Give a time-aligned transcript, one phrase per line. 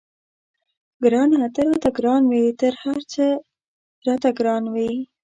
[1.03, 3.25] ګرانه ته راته ګران وې تر هر څه
[4.07, 4.91] راته ګران وې.